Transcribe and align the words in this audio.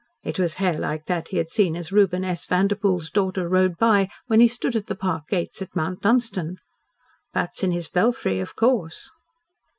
It 0.23 0.39
was 0.39 0.55
hair 0.55 0.79
like 0.79 1.05
that 1.05 1.27
he 1.27 1.37
had 1.37 1.51
seen 1.51 1.75
as 1.75 1.91
Reuben 1.91 2.23
S. 2.23 2.47
Vanderpoel's 2.47 3.11
daughter 3.11 3.47
rode 3.47 3.77
by 3.77 4.09
when 4.25 4.39
he 4.39 4.47
stood 4.47 4.75
at 4.75 4.87
the 4.87 4.95
park 4.95 5.27
gates 5.27 5.61
at 5.61 5.75
Mount 5.75 6.01
Dunstan. 6.01 6.57
"Bats 7.33 7.61
in 7.61 7.71
his 7.71 7.87
belfry," 7.87 8.39
of 8.39 8.55
course. 8.55 9.11